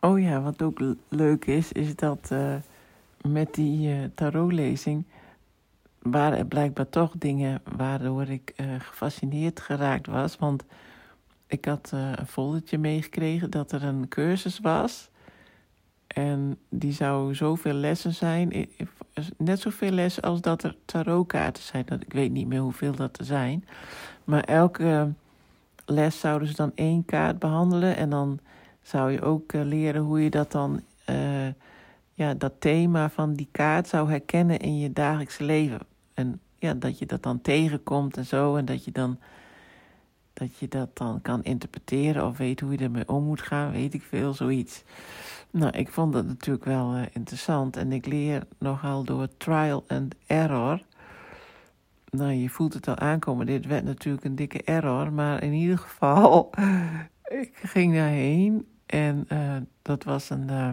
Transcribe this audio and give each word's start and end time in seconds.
Oh 0.00 0.20
ja, 0.20 0.40
wat 0.40 0.62
ook 0.62 0.80
leuk 1.08 1.44
is, 1.44 1.72
is 1.72 1.96
dat 1.96 2.28
uh, 2.32 2.54
met 3.22 3.54
die 3.54 3.88
uh, 3.88 4.04
tarotlezing 4.14 5.04
waren 5.98 6.38
er 6.38 6.46
blijkbaar 6.46 6.88
toch 6.88 7.12
dingen 7.18 7.62
waardoor 7.76 8.28
ik 8.28 8.52
uh, 8.56 8.66
gefascineerd 8.78 9.60
geraakt 9.60 10.06
was. 10.06 10.36
Want 10.36 10.64
ik 11.46 11.64
had 11.64 11.90
een 11.92 12.26
foldertje 12.26 12.78
meegekregen 12.78 13.50
dat 13.50 13.72
er 13.72 13.84
een 13.84 14.08
cursus 14.08 14.58
was. 14.58 15.10
En 16.06 16.58
die 16.68 16.92
zou 16.92 17.34
zoveel 17.34 17.72
lessen 17.72 18.14
zijn. 18.14 18.68
Net 19.36 19.60
zoveel 19.60 19.90
lessen 19.90 20.22
als 20.22 20.40
dat 20.40 20.62
er 20.62 20.76
tarotkaarten 20.84 21.62
zijn. 21.62 21.86
Ik 22.00 22.12
weet 22.12 22.30
niet 22.30 22.46
meer 22.46 22.60
hoeveel 22.60 22.94
dat 22.94 23.18
er 23.18 23.24
zijn. 23.24 23.64
Maar 24.24 24.42
elke 24.42 25.12
les 25.86 26.20
zouden 26.20 26.48
ze 26.48 26.54
dan 26.54 26.72
één 26.74 27.04
kaart 27.04 27.38
behandelen. 27.38 27.96
En 27.96 28.10
dan 28.10 28.38
zou 28.88 29.12
je 29.12 29.22
ook 29.22 29.52
uh, 29.52 29.64
leren 29.64 30.02
hoe 30.02 30.22
je 30.22 30.30
dat 30.30 30.52
dan, 30.52 30.80
uh, 31.10 31.48
ja, 32.14 32.34
dat 32.34 32.52
thema 32.58 33.10
van 33.10 33.34
die 33.34 33.48
kaart 33.50 33.88
zou 33.88 34.10
herkennen 34.10 34.58
in 34.58 34.78
je 34.78 34.92
dagelijkse 34.92 35.44
leven. 35.44 35.80
En 36.14 36.40
ja, 36.58 36.74
dat 36.74 36.98
je 36.98 37.06
dat 37.06 37.22
dan 37.22 37.40
tegenkomt 37.40 38.16
en 38.16 38.26
zo. 38.26 38.56
En 38.56 38.64
dat 38.64 38.84
je 38.84 38.90
dan, 38.90 39.18
dat 40.32 40.58
je 40.58 40.68
dat 40.68 40.96
dan 40.96 41.20
kan 41.22 41.42
interpreteren 41.44 42.26
of 42.26 42.36
weet 42.36 42.60
hoe 42.60 42.72
je 42.72 42.78
ermee 42.78 43.08
om 43.08 43.24
moet 43.24 43.42
gaan, 43.42 43.72
weet 43.72 43.94
ik 43.94 44.02
veel, 44.02 44.32
zoiets. 44.32 44.84
Nou, 45.50 45.72
ik 45.76 45.88
vond 45.88 46.12
dat 46.12 46.26
natuurlijk 46.26 46.64
wel 46.64 46.96
uh, 46.96 47.02
interessant. 47.12 47.76
En 47.76 47.92
ik 47.92 48.06
leer 48.06 48.46
nogal 48.58 49.04
door 49.04 49.28
trial 49.36 49.84
and 49.86 50.14
error. 50.26 50.82
Nou, 52.10 52.32
je 52.32 52.48
voelt 52.48 52.74
het 52.74 52.88
al 52.88 52.96
aankomen. 52.96 53.46
Dit 53.46 53.66
werd 53.66 53.84
natuurlijk 53.84 54.24
een 54.24 54.36
dikke 54.36 54.62
error. 54.62 55.12
Maar 55.12 55.42
in 55.42 55.52
ieder 55.52 55.78
geval, 55.78 56.50
ik 57.42 57.50
ging 57.62 57.94
daarheen. 57.94 58.66
En 58.88 59.26
uh, 59.32 59.56
dat 59.82 60.04
was 60.04 60.30
een, 60.30 60.48
uh, 60.50 60.68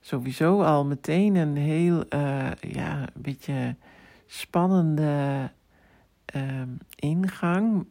sowieso 0.00 0.62
al 0.62 0.84
meteen 0.84 1.34
een 1.34 1.56
heel, 1.56 2.04
uh, 2.14 2.50
ja, 2.60 3.00
een 3.00 3.22
beetje 3.22 3.76
spannende 4.26 5.50
ingang. 6.94 7.86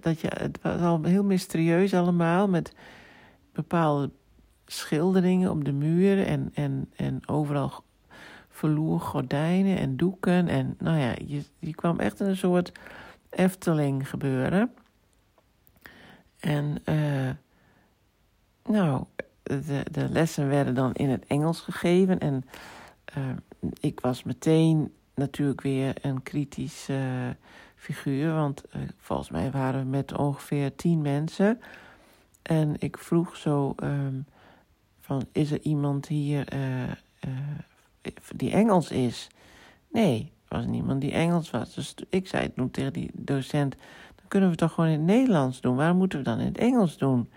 Dat, 0.00 0.20
je, 0.20 0.28
het 0.38 0.58
was 0.62 0.80
al 0.80 1.02
heel 1.02 1.24
mysterieus 1.24 1.94
allemaal, 1.94 2.48
met 2.48 2.74
bepaalde 3.52 4.10
schilderingen 4.66 5.50
op 5.50 5.64
de 5.64 5.72
muren 5.72 6.26
en, 6.26 6.50
en, 6.54 6.90
en 6.96 7.28
overal 7.28 7.84
verloer 8.48 9.00
gordijnen 9.00 9.78
en 9.78 9.96
doeken. 9.96 10.48
En 10.48 10.74
nou 10.78 10.98
ja, 10.98 11.14
je, 11.26 11.42
je 11.58 11.74
kwam 11.74 12.00
echt 12.00 12.20
in 12.20 12.26
een 12.26 12.36
soort 12.36 12.72
Efteling 13.30 14.08
gebeuren. 14.08 14.72
En 16.40 16.76
uh, 16.84 17.30
nou, 18.68 19.04
de, 19.42 19.82
de 19.90 20.08
lessen 20.08 20.48
werden 20.48 20.74
dan 20.74 20.92
in 20.92 21.08
het 21.08 21.24
Engels 21.26 21.60
gegeven. 21.60 22.18
En 22.18 22.44
uh, 23.18 23.24
ik 23.80 24.00
was 24.00 24.22
meteen 24.22 24.92
natuurlijk 25.14 25.60
weer 25.60 25.94
een 26.00 26.22
kritisch 26.22 26.88
uh, 26.88 26.98
figuur. 27.74 28.34
Want 28.34 28.62
uh, 28.76 28.82
volgens 28.96 29.30
mij 29.30 29.50
waren 29.50 29.80
we 29.80 29.86
met 29.86 30.16
ongeveer 30.16 30.74
tien 30.74 31.02
mensen. 31.02 31.60
En 32.42 32.74
ik 32.78 32.98
vroeg 32.98 33.36
zo 33.36 33.74
um, 33.82 34.26
van, 35.00 35.26
is 35.32 35.50
er 35.50 35.60
iemand 35.60 36.06
hier 36.06 36.48
die 38.36 38.50
Engels 38.50 38.90
is? 38.90 39.28
Nee, 39.92 40.32
er 40.48 40.56
was 40.56 40.66
niemand 40.66 41.00
die 41.00 41.12
Engels 41.12 41.50
was. 41.50 41.74
Dus 41.74 41.94
ik 42.10 42.28
zei 42.28 42.52
toen 42.52 42.70
tegen 42.70 42.92
die 42.92 43.10
docent, 43.14 43.76
dan 44.16 44.28
kunnen 44.28 44.48
we 44.48 44.54
het 44.54 44.64
toch 44.64 44.72
gewoon 44.72 44.90
in 44.90 44.98
het 44.98 45.06
Nederlands 45.06 45.60
doen. 45.60 45.76
Waarom 45.76 45.96
moeten 45.96 46.18
we 46.18 46.24
dan 46.24 46.38
in 46.38 46.46
het 46.46 46.58
Engels 46.58 46.98
doen? 46.98 47.28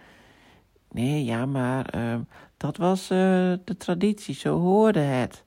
Nee, 0.92 1.23
ja, 1.23 1.45
maar 1.45 1.95
uh, 1.95 2.16
dat 2.58 2.78
was 2.78 3.02
uh, 3.12 3.18
de 3.64 3.78
traditie, 3.78 4.36
zo 4.36 4.59
hoorde 4.59 5.00
het. 5.00 5.44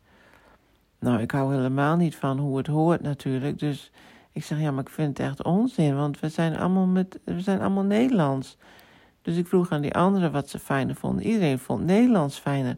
Nou, 0.99 1.21
ik 1.21 1.31
hou 1.31 1.55
helemaal 1.55 1.97
niet 1.97 2.17
van 2.17 2.39
hoe 2.39 2.57
het 2.57 2.67
hoort 2.67 3.03
natuurlijk. 3.03 3.59
Dus 3.59 3.91
ik 4.33 4.45
zeg, 4.45 4.61
ja, 4.61 4.71
maar 4.71 4.83
ik 4.83 4.89
vind 4.89 5.19
het 5.19 5.27
echt 5.27 5.43
onzin, 5.45 5.97
want 5.97 6.21
we 6.21 6.29
zijn 6.29 6.57
allemaal, 6.57 6.87
met, 6.87 7.21
we 7.25 7.41
zijn 7.41 7.61
allemaal 7.61 7.85
Nederlands. 7.85 8.57
Dus 9.23 9.37
ik 9.37 9.47
vroeg 9.47 9.71
aan 9.71 9.81
die 9.81 9.95
anderen 9.95 10.33
wat 10.33 10.49
ze 10.49 10.59
fijner 10.59 10.95
vonden. 10.95 11.27
Iedereen 11.27 11.59
vond 11.59 11.85
Nederlands 11.85 12.39
fijner. 12.39 12.77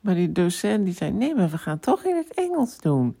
Maar 0.00 0.14
die 0.14 0.32
docent 0.32 0.84
die 0.84 0.94
zei, 0.94 1.10
nee, 1.10 1.34
maar 1.34 1.50
we 1.50 1.58
gaan 1.58 1.80
toch 1.80 2.04
in 2.04 2.16
het 2.16 2.34
Engels 2.34 2.78
doen. 2.78 3.16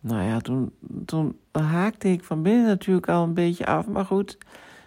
Nou 0.00 0.22
ja, 0.22 0.40
toen, 0.40 0.72
toen 1.04 1.38
haakte 1.52 2.08
ik 2.08 2.24
van 2.24 2.42
binnen 2.42 2.66
natuurlijk 2.66 3.08
al 3.08 3.22
een 3.22 3.34
beetje 3.34 3.66
af. 3.66 3.86
Maar 3.86 4.04
goed, 4.04 4.38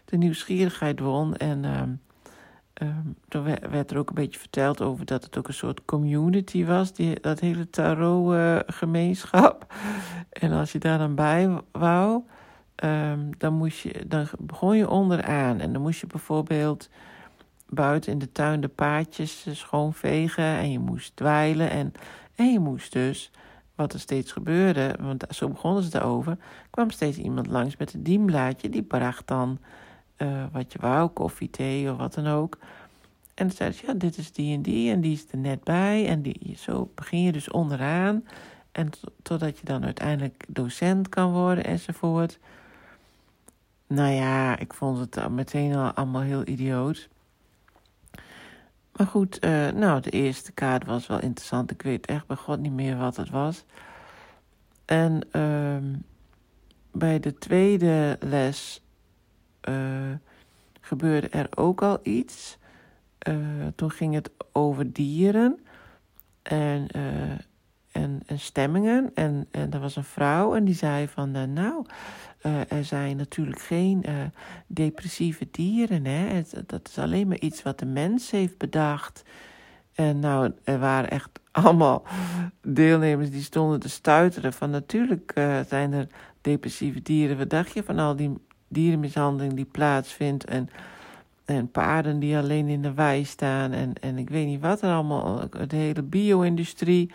de 0.06 0.18
nieuwsgierigheid 0.18 1.00
won 1.00 1.36
en... 1.36 1.66
Um, 1.66 2.00
toen 3.28 3.44
werd 3.70 3.92
er 3.92 3.98
ook 3.98 4.10
een 4.10 4.16
beetje 4.16 4.40
verteld 4.40 4.82
over 4.82 5.06
dat 5.06 5.24
het 5.24 5.38
ook 5.38 5.48
een 5.48 5.54
soort 5.54 5.86
community 5.86 6.66
was, 6.66 6.94
die, 6.94 7.20
dat 7.20 7.40
hele 7.40 7.70
tarot-gemeenschap. 7.70 9.74
en 10.30 10.52
als 10.52 10.72
je 10.72 10.80
daar 10.80 10.98
dan 10.98 11.16
bij 11.16 11.62
wou, 11.72 12.24
um, 12.84 13.30
dan, 13.38 13.54
moest 13.54 13.80
je, 13.80 14.08
dan 14.08 14.28
begon 14.40 14.78
je 14.78 14.90
onderaan. 14.90 15.60
En 15.60 15.74
dan 15.74 15.82
moest 15.82 16.00
je 16.00 16.08
bijvoorbeeld 16.08 16.90
buiten 17.70 18.12
in 18.12 18.20
de 18.20 18.32
tuin 18.32 18.62
de 18.62 18.68
paadjes 18.68 19.46
schoonvegen 19.52 20.44
en 20.44 20.72
je 20.72 20.80
moest 20.80 21.16
dweilen. 21.16 21.70
En, 21.70 21.94
en 22.36 22.52
je 22.52 22.60
moest 22.60 22.94
dus, 22.94 23.32
wat 23.76 23.94
er 23.94 24.00
steeds 24.00 24.32
gebeurde, 24.32 24.96
want 25.00 25.26
zo 25.30 25.50
begonnen 25.50 25.84
ze 25.84 25.98
erover, 25.98 26.38
kwam 26.70 26.90
steeds 26.90 27.18
iemand 27.18 27.48
langs 27.48 27.78
met 27.78 27.94
een 27.94 28.04
dienblaadje, 28.04 28.70
die 28.70 28.84
bracht 28.84 29.28
dan 29.28 29.60
uh, 30.18 30.44
wat 30.52 30.74
je 30.74 30.80
wou, 30.82 31.10
koffie, 31.10 31.50
thee 31.50 31.92
of 31.92 31.98
wat 31.98 32.14
dan 32.14 32.28
ook. 32.28 32.58
En 33.38 33.48
dan 33.48 33.56
zei 33.56 33.72
ze, 33.72 33.86
ja, 33.86 33.94
dit 33.94 34.18
is 34.18 34.32
die 34.32 34.56
en 34.56 34.62
die 34.62 34.92
en 34.92 35.02
die 35.02 35.14
is 35.14 35.26
er 35.32 35.38
net 35.38 35.64
bij. 35.64 36.08
En 36.08 36.22
die, 36.22 36.56
zo 36.60 36.92
begin 36.96 37.22
je 37.22 37.32
dus 37.32 37.52
onderaan. 37.52 38.26
En 38.72 38.90
totdat 39.22 39.60
je 39.60 39.66
dan 39.66 39.86
uiteindelijk 39.86 40.46
docent 40.48 41.10
kan 41.10 41.32
worden 41.32 41.64
enzovoort. 41.64 42.40
Nou 43.88 44.12
ja, 44.12 44.58
ik 44.58 44.74
vond 44.74 45.00
het 45.00 45.30
meteen 45.30 45.76
al 45.76 45.92
allemaal 45.92 46.22
heel 46.22 46.48
idioot. 46.48 47.10
Maar 48.96 49.08
goed, 49.08 49.46
uh, 49.46 49.70
nou, 49.70 50.02
de 50.02 50.10
eerste 50.10 50.52
kaart 50.52 50.86
was 50.86 51.08
wel 51.08 51.22
interessant. 51.22 51.72
Ik 51.72 51.82
weet 51.82 52.06
echt 52.06 52.28
bij 52.28 52.36
God 52.36 52.60
niet 52.60 52.72
meer 52.72 52.98
wat 52.98 53.16
het 53.16 53.30
was. 53.30 53.66
En 54.86 55.22
uh, 55.32 56.00
bij 56.92 57.20
de 57.20 57.38
tweede 57.38 58.18
les 58.20 58.82
uh, 59.70 59.76
gebeurde 60.82 61.30
er 61.30 61.48
ook 61.56 61.82
al 61.82 62.00
iets. 62.04 62.58
Uh, 63.28 63.36
toen 63.76 63.92
ging 63.92 64.14
het 64.14 64.30
over 64.52 64.94
dieren 64.94 65.60
en, 66.42 66.88
uh, 66.96 67.02
en, 67.92 68.22
en, 68.26 68.40
stemmingen. 68.40 69.12
En, 69.14 69.48
en 69.52 69.72
er 69.74 69.80
was 69.80 69.96
een 69.96 70.04
vrouw 70.04 70.56
en 70.56 70.66
die 70.66 70.76
zei 70.76 71.08
van, 71.08 71.54
nou, 71.54 71.86
er 72.68 72.86
zijn 72.86 73.18
natuurlijk 73.18 73.60
geen 73.60 74.06
depressieve 74.68 75.48
dieren. 75.52 76.06
Hè? 76.06 76.42
Dat 76.66 76.88
is 76.88 76.98
alleen 76.98 77.28
maar 77.28 77.40
iets 77.40 77.64
wat 77.64 77.80
de 77.80 77.86
mens 77.86 78.32
heeft 78.32 78.58
bedacht. 78.58 79.24
En 79.94 80.20
nou, 80.20 80.52
er 80.64 80.80
waren 80.80 81.10
echt 81.10 81.30
allemaal 81.52 82.04
deelnemers 82.62 83.30
die 83.30 83.42
stonden 83.42 83.80
te 83.80 83.90
stuiteren 83.90 84.54
van 84.54 84.70
natuurlijk 84.70 85.32
zijn 85.68 85.94
er 85.94 86.08
depressieve 86.42 87.02
dieren. 87.02 87.38
Wat 87.38 87.50
dacht 87.50 87.74
je 87.74 87.84
van 87.84 88.00
al 88.00 88.16
die 88.16 88.34
dierenmishandeling 88.68 89.54
die 89.54 89.66
plaatsvindt. 89.66 90.46
En, 90.46 90.70
en 91.48 91.72
paarden 91.72 92.20
die 92.20 92.38
alleen 92.38 92.68
in 92.68 92.82
de 92.82 92.94
wei 92.94 93.26
staan. 93.26 93.72
En, 93.72 93.94
en 94.02 94.18
ik 94.18 94.30
weet 94.30 94.46
niet 94.46 94.62
wat 94.62 94.82
er 94.82 94.94
allemaal. 94.94 95.50
De 95.68 95.76
hele 95.76 96.02
bio-industrie. 96.02 97.12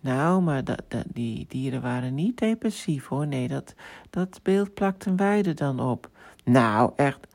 Nou, 0.00 0.42
maar 0.42 0.64
dat, 0.64 0.82
dat, 0.88 1.04
die 1.06 1.46
dieren 1.48 1.82
waren 1.82 2.14
niet 2.14 2.38
depressief 2.38 3.06
hoor. 3.06 3.26
Nee, 3.26 3.48
dat, 3.48 3.74
dat 4.10 4.40
beeld 4.42 4.74
plakten 4.74 5.16
wij 5.16 5.42
er 5.42 5.54
dan 5.54 5.80
op. 5.80 6.10
Nou, 6.44 6.92
echt. 6.96 7.26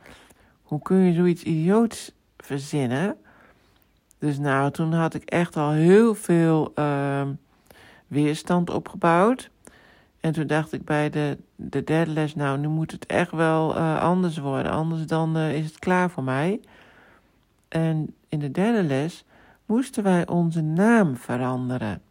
Hoe 0.61 0.81
kun 0.81 0.97
je 0.97 1.13
zoiets 1.13 1.43
idioots 1.43 2.11
verzinnen? 2.37 3.17
Dus 4.19 4.37
nou, 4.37 4.71
toen 4.71 4.93
had 4.93 5.13
ik 5.13 5.23
echt 5.23 5.55
al 5.55 5.71
heel 5.71 6.15
veel 6.15 6.71
uh, 6.75 7.27
weerstand 8.07 8.69
opgebouwd. 8.69 9.49
En 10.21 10.31
toen 10.31 10.47
dacht 10.47 10.73
ik 10.73 10.85
bij 10.85 11.09
de, 11.09 11.37
de 11.55 11.83
derde 11.83 12.11
les, 12.11 12.35
nou, 12.35 12.57
nu 12.57 12.67
moet 12.67 12.91
het 12.91 13.05
echt 13.05 13.31
wel 13.31 13.75
uh, 13.75 14.01
anders 14.01 14.37
worden. 14.37 14.71
Anders 14.71 15.05
dan 15.05 15.37
uh, 15.37 15.55
is 15.55 15.65
het 15.65 15.79
klaar 15.79 16.09
voor 16.09 16.23
mij. 16.23 16.59
En 17.67 18.15
in 18.29 18.39
de 18.39 18.51
derde 18.51 18.83
les 18.83 19.25
moesten 19.65 20.03
wij 20.03 20.27
onze 20.27 20.61
naam 20.61 21.17
veranderen. 21.17 22.01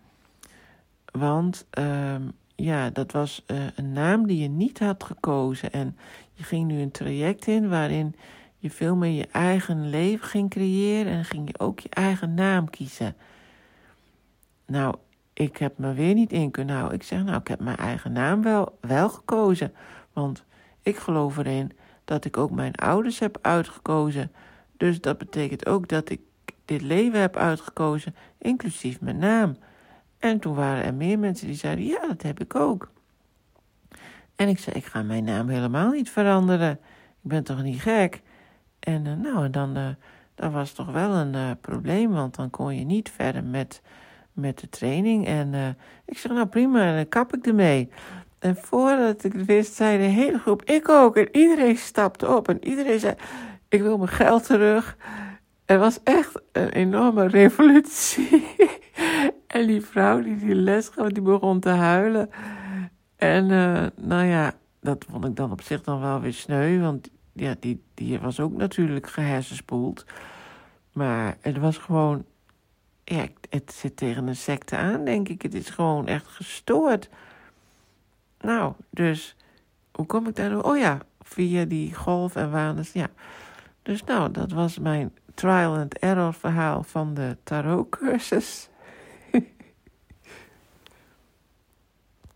Want 1.13 1.67
uh, 1.79 2.15
ja, 2.55 2.91
dat 2.91 3.13
was 3.13 3.45
uh, 3.47 3.57
een 3.75 3.93
naam 3.93 4.27
die 4.27 4.43
je 4.43 4.49
niet 4.49 4.79
had 4.79 5.05
gekozen. 5.05 5.73
En 5.73 5.97
je 6.33 6.43
ging 6.43 6.67
nu 6.67 6.81
een 6.81 6.91
traject 6.91 7.47
in 7.47 7.69
waarin 7.69 8.15
je 8.59 8.71
veel 8.71 8.97
meer 8.97 9.13
je 9.13 9.29
eigen 9.33 9.91
leven 9.91 10.29
ging 10.29 10.51
creëren. 10.51 11.13
En 11.13 11.25
ging 11.25 11.49
je 11.49 11.59
ook 11.59 11.81
je 11.81 11.89
eigen 11.89 12.35
naam 12.35 12.71
kiezen. 12.71 13.17
Nou, 14.67 14.95
ik 15.41 15.57
heb 15.57 15.79
me 15.79 15.93
weer 15.93 16.15
niet 16.15 16.33
in 16.33 16.51
kunnen 16.51 16.75
houden. 16.75 16.97
Ik 16.99 17.03
zeg, 17.03 17.25
nou, 17.25 17.37
ik 17.37 17.49
heb 17.49 17.61
mijn 17.61 17.77
eigen 17.77 18.13
naam 18.13 18.43
wel, 18.43 18.79
wel 18.81 19.09
gekozen. 19.09 19.73
Want 20.13 20.45
ik 20.83 20.97
geloof 20.97 21.37
erin 21.37 21.73
dat 22.05 22.25
ik 22.25 22.37
ook 22.37 22.51
mijn 22.51 22.75
ouders 22.75 23.19
heb 23.19 23.39
uitgekozen. 23.41 24.33
Dus 24.77 25.01
dat 25.01 25.19
betekent 25.19 25.67
ook 25.67 25.89
dat 25.89 26.11
ik 26.11 26.21
dit 26.65 26.83
leven 26.83 27.21
heb 27.21 27.37
uitgekozen, 27.37 28.15
inclusief 28.39 29.01
mijn 29.01 29.19
naam. 29.19 29.57
En 30.19 30.39
toen 30.39 30.55
waren 30.55 30.85
er 30.85 30.95
meer 30.95 31.19
mensen 31.19 31.47
die 31.47 31.57
zeiden, 31.57 31.85
ja, 31.85 32.07
dat 32.07 32.23
heb 32.23 32.41
ik 32.41 32.55
ook. 32.55 32.91
En 34.37 34.49
ik 34.49 34.59
zei, 34.59 34.77
ik 34.77 34.85
ga 34.85 35.03
mijn 35.03 35.25
naam 35.25 35.49
helemaal 35.49 35.91
niet 35.91 36.11
veranderen. 36.11 36.73
Ik 37.23 37.31
ben 37.31 37.45
toch 37.45 37.63
niet 37.63 37.81
gek? 37.81 38.23
En 38.79 39.05
uh, 39.05 39.15
nou, 39.15 39.51
dan, 39.51 39.79
uh, 39.79 39.89
dat 40.35 40.53
was 40.53 40.73
toch 40.73 40.93
wel 40.93 41.15
een 41.15 41.35
uh, 41.35 41.51
probleem, 41.61 42.11
want 42.11 42.35
dan 42.35 42.51
kon 42.51 42.77
je 42.77 42.85
niet 42.85 43.11
verder 43.11 43.45
met, 43.45 43.83
met 44.33 44.59
de 44.59 44.69
training. 44.69 45.27
En 45.27 45.77
ik 46.07 46.19
zeg, 46.19 46.33
nou 46.33 46.47
prima, 46.47 46.95
dan 46.95 47.09
kap 47.09 47.35
ik 47.35 47.47
ermee. 47.47 47.89
En 48.41 48.57
voordat 48.57 49.25
ik 49.25 49.33
het 49.33 49.45
wist, 49.45 49.75
zei 49.75 49.99
de 49.99 50.05
hele 50.05 50.39
groep, 50.39 50.63
ik 50.63 50.89
ook. 50.89 51.17
En 51.17 51.29
iedereen 51.33 51.77
stapte 51.77 52.37
op 52.37 52.49
en 52.49 52.65
iedereen 52.65 53.01
zei, 53.01 53.15
ik 53.69 53.83
wil 53.83 53.97
mijn 53.97 54.09
geld 54.09 54.47
terug. 54.47 54.97
Er 55.65 55.79
was 55.79 56.03
echt 56.03 56.43
een 56.53 56.69
enorme 56.69 57.27
revolutie. 57.27 58.47
en 59.47 59.67
die 59.67 59.81
vrouw 59.81 60.23
die 60.23 60.37
die 60.37 60.55
les 60.55 60.91
die 61.07 61.23
begon 61.23 61.61
te 61.61 61.69
huilen. 61.69 62.31
En 63.17 63.45
uh, 63.45 63.87
nou 63.97 64.25
ja, 64.25 64.53
dat 64.81 65.07
vond 65.11 65.25
ik 65.25 65.37
dan 65.37 65.53
op 65.53 65.61
zich 65.61 65.83
dan 65.83 66.01
wel 66.01 66.21
weer 66.21 66.33
sneu. 66.33 66.81
Want 66.81 67.11
ja, 67.33 67.55
die, 67.61 67.85
die 67.95 68.19
was 68.19 68.41
ook 68.41 68.53
natuurlijk 68.53 69.07
gehersenspoeld. 69.07 70.05
Maar 70.93 71.37
het 71.41 71.59
was 71.59 71.79
gewoon... 71.79 72.25
Ja, 73.05 73.27
het 73.49 73.73
zit 73.73 73.97
tegen 73.97 74.27
een 74.27 74.37
secte 74.37 74.77
aan, 74.77 75.05
denk 75.05 75.29
ik. 75.29 75.43
Het 75.43 75.55
is 75.55 75.71
gewoon 75.71 76.07
echt 76.07 76.27
gestoord. 76.27 77.09
Nou, 78.41 78.73
dus... 78.91 79.37
Hoe 79.93 80.07
kom 80.07 80.27
ik 80.27 80.37
daar? 80.37 80.65
Oh 80.65 80.79
ja, 80.79 80.99
via 81.21 81.65
die 81.65 81.95
golf 81.95 82.37
en 82.37 82.51
wanes. 82.51 82.93
Ja. 82.93 83.09
Dus 83.83 84.05
nou, 84.05 84.31
dat 84.31 84.53
was 84.53 84.79
mijn 84.79 85.13
trial 85.35 85.77
and 85.77 85.99
error 85.99 86.35
verhaal 86.35 86.83
van 86.83 87.15
de 87.15 87.37
tarotcursus. 87.43 88.69